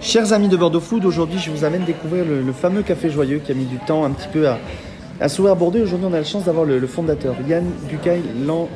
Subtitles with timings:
[0.00, 3.40] Chers amis de Bordeaux Food, aujourd'hui je vous amène découvrir le, le fameux Café Joyeux
[3.44, 4.58] qui a mis du temps un petit peu à,
[5.20, 5.80] à s'ouvrir à Bordeaux.
[5.82, 8.68] Aujourd'hui on a la chance d'avoir le, le fondateur, Yann Ducaille Lan-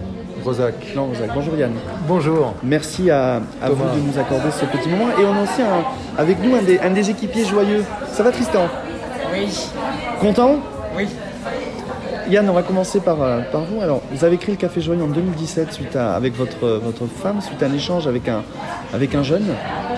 [0.44, 0.74] Rosac.
[0.94, 1.30] Lanzac.
[1.34, 1.72] Bonjour Yann.
[2.06, 2.54] Bonjour.
[2.62, 5.06] Merci à, à vous de nous accorder ce petit moment.
[5.18, 7.82] Et on a aussi un- avec nous un des, un des équipiers joyeux.
[8.12, 8.66] Ça va Tristan?
[9.32, 9.48] Oui,
[10.20, 10.56] Content?
[10.96, 11.06] Oui.
[12.30, 13.80] Yann, on va commencer par, euh, par vous.
[13.82, 17.40] Alors, vous avez créé le Café Joyeux en 2017 suite à, avec votre, votre femme,
[17.42, 18.42] suite à un échange avec un,
[18.94, 19.44] avec un jeune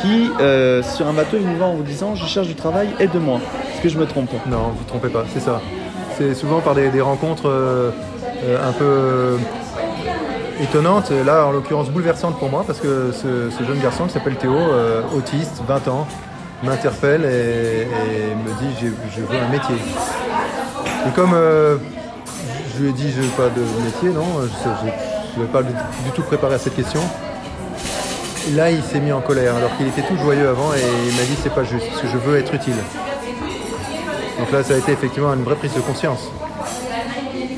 [0.00, 2.88] qui, euh, sur un bateau, il nous va en vous disant Je cherche du travail,
[2.98, 3.38] aide-moi.
[3.72, 4.30] Est-ce que je me trompe?
[4.48, 5.60] Non, vous ne trompez pas, c'est ça.
[6.18, 7.90] C'est souvent par des, rencontres euh,
[8.66, 9.38] un peu
[10.62, 14.56] étonnantes, là en l'occurrence bouleversantes pour moi, parce que ce, jeune garçon qui s'appelle Théo,
[15.14, 16.06] autiste, 20 ans,
[16.62, 17.86] m'interpelle et,
[18.34, 19.76] me dit j'ai- je veux un métier.
[21.06, 21.34] Et comme
[22.76, 24.24] je lui ai dit je veux pas de métier, non,
[25.34, 27.00] je ne pas du, du tout préparé à cette question.
[28.54, 31.22] Là, il s'est mis en colère alors qu'il était tout joyeux avant et il m'a
[31.22, 32.76] dit c'est pas juste, parce que je veux être utile.
[34.38, 36.20] Donc là, ça a été effectivement une vraie prise de conscience.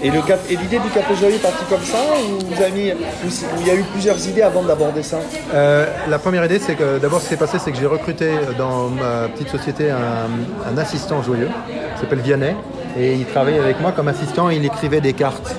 [0.00, 3.28] Et cap- l'idée du Café Joyeux est partie comme ça ou vous avez mis- ou
[3.30, 5.18] c'est- ou il y a eu plusieurs idées avant d'aborder ça?
[5.52, 8.30] Euh, la première idée, c'est que d'abord, ce qui s'est passé, c'est que j'ai recruté
[8.56, 11.50] dans ma petite société un, un assistant joyeux,
[11.94, 12.54] qui s'appelle Vianney,
[12.98, 15.54] et il travaillait avec moi comme assistant, il écrivait des cartes.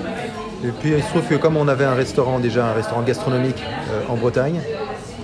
[0.63, 3.63] Et puis il se trouve que comme on avait un restaurant déjà, un restaurant gastronomique
[3.91, 4.59] euh, en Bretagne,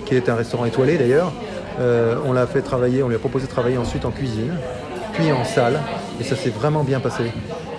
[0.06, 1.32] qui est un restaurant étoilé d'ailleurs,
[1.78, 4.54] euh, on l'a fait travailler, on lui a proposé de travailler ensuite en cuisine,
[5.12, 5.78] puis en salle,
[6.18, 7.24] et ça s'est vraiment bien passé.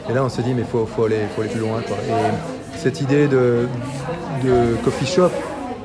[0.09, 1.80] Et là, on s'est dit, mais faut, faut, aller, plus loin.
[1.81, 3.67] Et cette idée de,
[4.85, 5.31] coffee shop,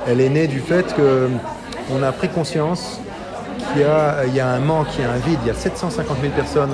[0.06, 3.00] elle est née du fait qu'on a pris conscience
[3.72, 5.38] qu'il y y a un manque, il y a un vide.
[5.44, 6.70] Il y a 750 000 personnes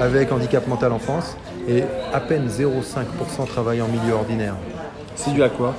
[0.00, 1.36] avec handicap mental en France
[1.68, 4.54] et à peine 0,5% travaillent en milieu ordinaire.
[5.16, 5.74] C'est dû à quoi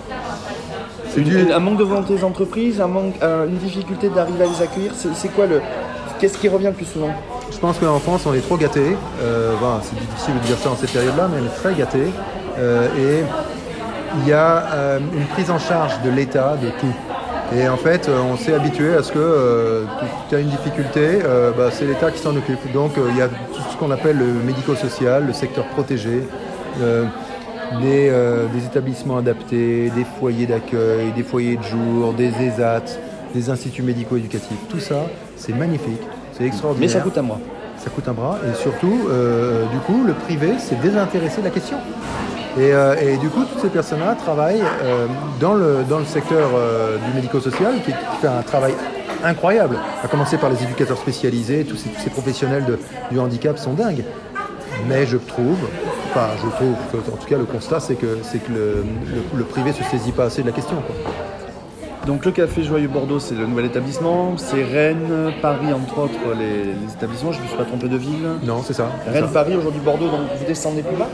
[1.10, 4.62] C'est dû- Un manque de volonté des entreprises, un manque, une difficulté d'arriver à les
[4.62, 4.92] accueillir.
[4.96, 5.62] C'est quoi le.
[6.20, 7.12] Qu'est-ce qui revient le plus souvent?
[7.52, 8.98] Je pense qu'en France, on est trop gâtés.
[9.22, 12.12] Euh, voilà, c'est difficile de dire ça en cette période-là, mais on est très gâtés.
[12.58, 13.24] Euh, et
[14.22, 16.94] il y a euh, une prise en charge de l'État de tout.
[17.56, 19.84] Et en fait, euh, on s'est habitué à ce que euh,
[20.30, 22.72] tu as une difficulté, euh, bah, c'est l'État qui s'en occupe.
[22.74, 26.24] Donc euh, il y a tout ce qu'on appelle le médico-social, le secteur protégé,
[26.82, 27.06] euh,
[27.82, 32.84] des, euh, des établissements adaptés, des foyers d'accueil, des foyers de jour, des ESAT,
[33.34, 34.58] des instituts médico-éducatifs.
[34.70, 35.06] Tout ça,
[35.38, 36.02] c'est magnifique,
[36.34, 36.90] c'est extraordinaire.
[36.90, 37.40] Mais ça coûte à moi.
[37.78, 41.52] Ça coûte un bras et surtout, euh, du coup, le privé s'est désintéressé de la
[41.52, 41.78] question.
[42.60, 45.06] Et, euh, et du coup, toutes ces personnes-là travaillent euh,
[45.40, 48.74] dans, le, dans le secteur euh, du médico-social qui, qui fait un travail
[49.24, 52.80] incroyable, à commencer par les éducateurs spécialisés, tous ces, tous ces professionnels de-
[53.12, 54.04] du handicap sont dingues.
[54.88, 55.58] Mais je trouve,
[56.12, 58.86] enfin je trouve, que, en tout cas le constat c'est que, c'est que le,
[59.34, 60.76] le- le privé se saisit pas assez de la question.
[60.86, 60.96] quoi.
[62.06, 64.34] Donc le Café Joyeux Bordeaux, c'est le nouvel établissement.
[64.38, 67.32] C'est Rennes, Paris, entre autres, les, les établissements.
[67.34, 68.28] Je ne me suis pas trompé de ville.
[68.44, 68.88] Non, c'est ça.
[69.12, 69.32] Rennes, ça.
[69.34, 71.10] Paris, aujourd'hui Bordeaux, donc vous descendez plus bas?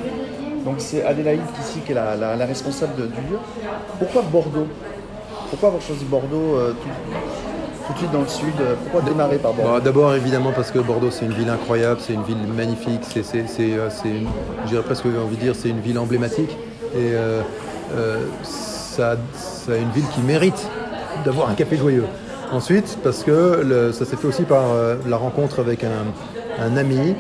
[0.66, 3.38] Donc c'est Adélaïde ici qui est la, la- la responsable de- du lieu.
[4.00, 4.68] Pourquoi Bordeaux?
[5.50, 6.90] Pourquoi avoir choisi Bordeaux euh, tout,
[7.88, 8.54] tout de suite dans le sud?
[8.84, 9.72] Pourquoi démarrer par Bordeaux?
[9.74, 13.24] Bon, D'abord, évidemment, parce que Bordeaux, c'est une ville incroyable, c'est une ville magnifique, c'est,
[13.24, 14.28] c'est, c'est, euh, c'est une-
[14.68, 16.52] j'irais presque envie de dire, c'est une ville emblématique.
[16.96, 17.42] Et euh,
[17.96, 20.68] euh, ça, c'est une ville qui mérite
[21.26, 22.06] d'avoir un café joyeux.
[22.52, 26.06] Ensuite, parce que le- ça s'est fait aussi par euh, la rencontre avec un,
[26.64, 27.16] un ami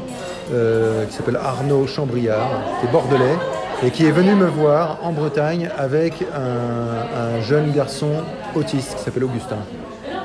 [0.52, 2.50] euh, qui s'appelle Arnaud Chambriard,
[2.80, 3.38] qui est bordelais,
[3.86, 8.12] et qui est venu me voir en Bretagne avec un, un jeune garçon
[8.56, 9.58] autiste qui s'appelle Augustin.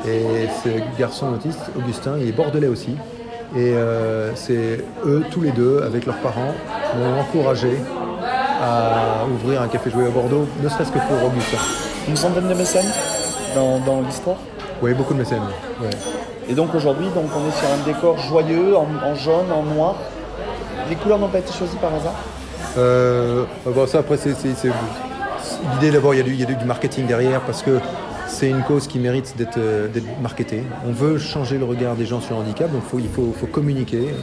[0.06, 0.69] Et ce
[0.99, 2.97] garçon autiste, Augustin, il est bordelais aussi.
[3.56, 6.55] Et euh, c'est eux, tous les deux, avec leurs parents,
[6.97, 7.73] m'ont encouragé
[8.62, 11.59] à ouvrir un café joué à Bordeaux, ne serait-ce que pour Augustin.
[12.09, 12.91] Une centaine de mécènes
[13.55, 14.37] dans, dans l'histoire?
[14.83, 15.43] Oui, beaucoup de mécènes.
[15.81, 15.91] ouais.
[16.49, 19.97] Et donc aujourd'hui, on est sur un décor joyeux, en, jaune, en noir.
[20.89, 22.15] Les couleurs n'ont pas été choisies par hasard.
[22.79, 24.35] Euh, bon, ça, après, c'est,
[25.75, 27.79] l'idée d'abord, il y, a du, marketing derrière parce que
[28.27, 30.63] c'est une cause qui mérite d'être, euh, d'être marketée.
[30.87, 34.15] On veut changer le regard des gens sur le handicap, donc faut- il faut, communiquer.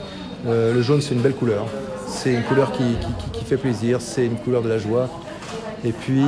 [0.47, 1.65] Euh, le jaune, c'est une belle couleur.
[2.07, 2.83] C'est une couleur qui,
[3.33, 5.07] qui- fait plaisir, c'est une couleur de la joie.
[5.83, 6.23] Et puis,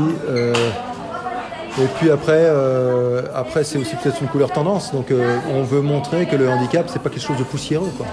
[1.80, 4.92] et puis après, euh, après c'est aussi peut-être une couleur tendance.
[4.94, 7.92] Donc euh, on veut montrer que le handicap, c'est pas quelque chose de poussiéreux.
[7.98, 8.06] Quoi.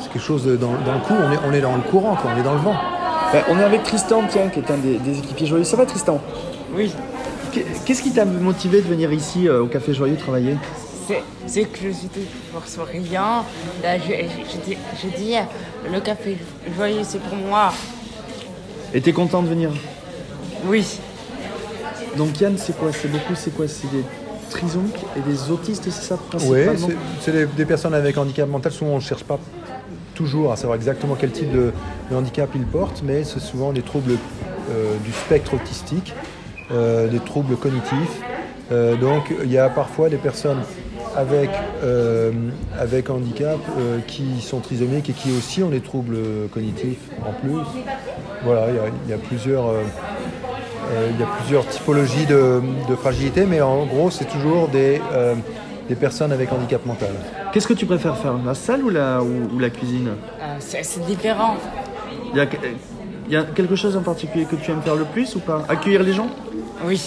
[0.00, 2.14] C'est quelque chose de- dans, dans le coup, on est, on est dans le courant,
[2.16, 2.74] quoi, on est dans le vent.
[3.32, 5.64] Ben, on est avec Tristan, tiens, qui est un des, des équipiers joyeux.
[5.64, 6.20] Ça va Tristan?
[6.74, 6.92] Oui,
[7.52, 10.56] Qu'est- Qu'est-ce qui t'a motivé de venir ici euh, au Café Joyeux travailler?
[11.46, 13.44] C'est que je suis toujours souriant.
[13.82, 15.34] Là, je, je, dis- je dis,
[15.92, 16.38] le café
[16.76, 17.72] joyeux, c'est pour moi.
[18.94, 19.70] Et t'es content de venir?
[20.66, 20.86] Oui,
[22.16, 22.90] Donc Yann, c'est quoi?
[22.92, 23.66] C'est beaucoup, c'est quoi?
[23.68, 24.04] C'est des-
[24.50, 28.72] trisomiques et des autistes, c'est ça Oui, principalement c'est- c'est des, personnes avec handicap mental.
[28.72, 29.38] Souvent, on ne cherche pas
[30.14, 31.72] toujours à savoir exactement quel type de,
[32.12, 34.18] handicap ils portent, mais c'est souvent des troubles
[34.70, 36.12] euh, du spectre autistique,
[36.70, 38.20] euh, des troubles cognitifs.
[38.70, 40.60] Euh, donc, il y a parfois des personnes
[41.16, 41.50] avec,
[42.78, 43.58] avec handicap
[44.06, 46.18] qui sont trisomiques et qui aussi ont des troubles
[46.52, 47.82] cognitifs en plus.
[48.44, 48.68] Voilà,
[49.06, 49.72] il y a plusieurs.
[51.12, 55.34] Il y a plusieurs typologies de, de fragilité, mais en gros, c'est toujours des, euh,
[55.88, 57.10] des personnes avec handicap mental.
[57.52, 60.08] Qu'est-ce que tu préfères faire La salle ou la, ou, ou la cuisine
[60.40, 61.56] Euh, c'est c'est différent.
[62.32, 62.46] il y, a,
[63.26, 65.64] il y a quelque chose en particulier que tu aimes faire le plus ou pas?
[65.68, 66.28] Accueillir les gens?
[66.84, 67.00] Oui.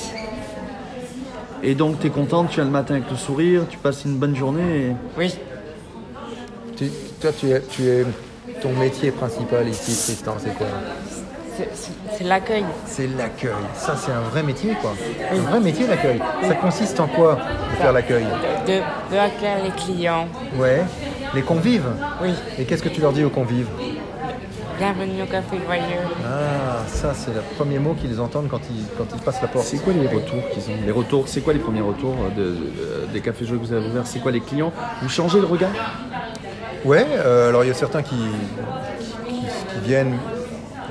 [1.61, 4.15] Et donc tu es contente, tu viens le matin avec le sourire, tu passes une
[4.17, 4.87] bonne journée.
[4.89, 5.33] et- Oui.
[6.75, 6.89] Tu-
[7.21, 8.05] toi, tu es, tu es
[8.61, 10.67] ton métier principal ici, Tristan, c'est quoi?
[11.55, 12.63] C'est- l'accueil.
[12.85, 13.51] C'est l'accueil.
[13.75, 14.93] Ça, c'est un vrai métier, quoi.
[15.31, 16.19] Un vrai métier, l'accueil.
[16.47, 17.37] Ça consiste en quoi
[17.71, 18.25] de faire l'accueil?
[18.65, 18.73] De,
[19.13, 20.27] de accueillir les clients.
[20.57, 20.83] Ouais.
[21.35, 21.85] Les convives?
[22.21, 22.33] Oui.
[22.57, 23.67] Et qu'est-ce que tu leur dis aux convives?
[24.79, 25.83] Bienvenue au Café Joyeux.
[26.25, 29.65] Ah, ça, c'est le premier mot qu'ils entendent quand ils, quand ils passent la porte.
[29.65, 33.07] C'est quoi les retours qu'ils ont Les retours, c'est quoi les premiers retours de, de-
[33.13, 34.07] des cafés jeux que vous avez ouverts?
[34.07, 34.73] C'est quoi les clients?
[35.01, 35.69] Vous changez le regard?
[36.83, 38.15] Ouais, euh, alors il y a certains qui,
[39.27, 40.17] qui, qui viennent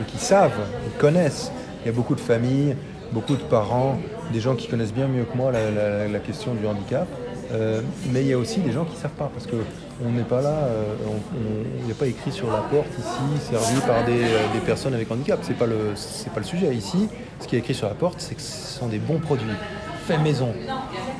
[0.03, 0.53] et qui savent,
[0.87, 1.51] ils connaissent.
[1.85, 2.77] Il y a beaucoup de familles,
[3.13, 3.99] beaucoup de parents,
[4.33, 7.07] des gens qui connaissent bien mieux que moi la, la- la question du handicap.
[7.53, 7.81] Euh,
[8.13, 10.41] mais il y a aussi des gens qui ne savent pas parce qu'on n'est pas
[10.41, 14.05] là, euh, on- on- il n'y a pas écrit sur la porte ici, servi par
[14.05, 15.39] des, euh, des personnes avec handicap.
[15.43, 15.93] Ce n'est pas, le-
[16.33, 16.75] pas le sujet.
[16.75, 17.09] Ici,
[17.41, 19.45] ce qui est écrit sur la porte, c'est que ce sont des bons produits,
[20.07, 20.49] faits maison.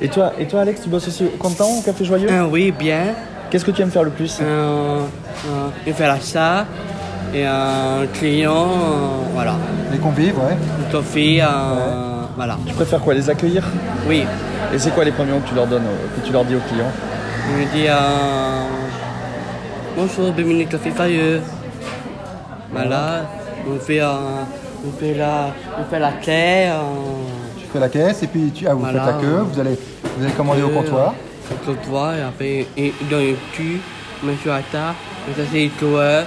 [0.01, 2.31] et toi, et toi, Alex, tu bosses aussi au Canton, au Café Joyeux?
[2.31, 3.13] Euh, oui, bien.
[3.51, 4.41] Qu'est-ce que tu aimes faire le plus?
[5.85, 6.65] Il fait la ça.
[7.33, 8.67] Et un client,
[9.33, 9.55] voilà.
[9.91, 10.55] Les convives, ouais.
[10.79, 11.45] Une toffee, euh,
[12.35, 12.57] voilà.
[12.67, 13.63] Tu préfères quoi Les accueillir?
[14.07, 14.23] Oui.
[14.73, 16.55] Et c'est quoi les premiers mots que tu leur donnes, euh, que tu leur dis
[16.55, 16.91] aux clients?
[17.49, 18.65] Il me dit euh,
[19.97, 21.41] bonjour, bienvenue Café Joyeux.
[22.71, 23.25] Voilà.
[23.67, 24.07] On fait, euh,
[24.87, 25.47] on fait la,
[25.79, 26.67] on fait la clé.
[26.67, 26.81] Euh,
[27.57, 29.05] Tu fais la caisse et puis tu, ah, vous Voilà.
[29.05, 29.77] faites la queue, vous allez,
[30.17, 31.15] vous allez commander au comptoir.
[31.51, 33.79] Au comptoir, et après, il il donne le cul,
[34.71, 34.93] table.
[35.29, 36.25] Et ça, c'est joueurs.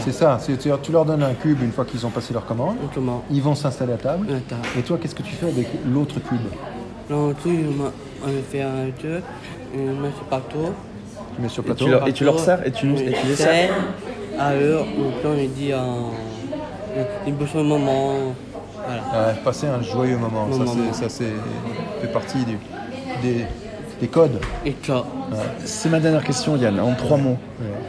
[0.00, 0.38] C'est ça,
[0.80, 3.22] tu leur donnes un cube une fois qu'ils ont passé leur commande, Autrement.
[3.30, 4.26] ils vont s'installer à table.
[4.78, 6.38] Et toi, qu'est-ce que tu fais avec l'autre cube?
[7.10, 7.50] Non, tout,
[8.24, 9.22] on fait un jeu,
[9.74, 10.74] on met sur plateau.
[11.36, 11.84] Tu mets sur Et plateau.
[11.84, 13.70] tu leur- et tu leur sers et tu, nous- et tu les sers
[14.38, 15.34] À eux, on on
[17.24, 18.14] dit besoin de moment.
[18.86, 19.28] Voilà.
[19.28, 20.72] Ouais, passer un joyeux moment, Un ça, moment.
[20.92, 21.32] c'est- ça c'est,
[22.00, 22.58] fait partie du-
[23.22, 23.44] des,
[24.00, 24.40] des codes.
[24.64, 25.04] Et ça,
[25.64, 27.38] C'est ma dernière question, Yann, en trois mots.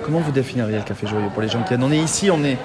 [0.04, 1.84] Comment vous définiriez le Café Joyeux pour les gens qui viennent?
[1.84, 2.58] On est ici, on est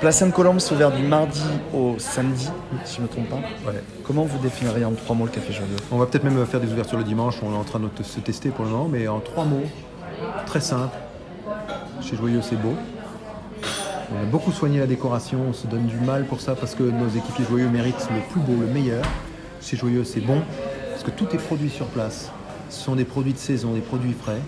[0.00, 1.42] place Sainte-Colombe, c'est ouvert du mardi
[1.72, 2.50] au samedi,
[2.84, 3.36] si je ne me trompe pas.
[3.66, 3.82] Ouais.
[4.06, 5.76] Comment vous définiriez en trois mots le Café Joyeux?
[5.90, 8.20] On va peut-être même faire des ouvertures le dimanche, on est en train de se
[8.20, 9.64] tester pour le moment, mais en trois mots,
[10.46, 10.96] très simple.
[12.02, 12.74] Chez Joyeux, c'est beau.
[14.12, 16.82] On a beaucoup soigné la décoration, on se donne du mal pour ça parce que
[16.82, 19.04] nos équipiers Joyeux méritent le plus beau, le meilleur.
[19.62, 20.42] Chez Joyeux, c'est bon
[20.90, 22.30] parce que tout est produit sur place.
[22.74, 24.40] Ce sont des produits de saison, des produits frais.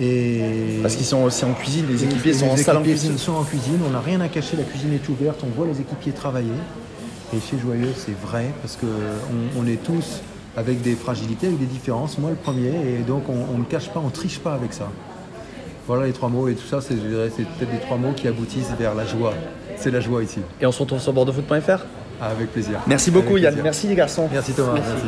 [0.00, 3.18] Et Parce qu'ils sont aussi en cuisine, les équipiers sont en les salle en cuisine.
[3.18, 5.80] sont en cuisine, on n'a rien à cacher, la cuisine est ouverte, on voit les
[5.80, 6.52] équipiers travailler.
[7.34, 10.20] Et chez Joyeux, c'est vrai, parce qu'on on est tous
[10.56, 13.90] avec des fragilités, avec des différences, moi le premier, et donc on on ne cache
[13.90, 14.88] pas, on triche pas avec ça.
[15.86, 18.12] Voilà les trois mots, et tout ça, c'est je dirais, c'est peut-être des trois mots
[18.12, 19.34] qui aboutissent vers la joie.
[19.76, 20.40] C'est la joie ici.
[20.60, 21.84] Et on se retrouve sur bordeauxfoot.fr
[22.20, 22.80] Avec plaisir.
[22.86, 24.28] Merci beaucoup Yann, merci les garçons.
[24.32, 24.74] Merci Thomas.
[24.74, 25.06] merci.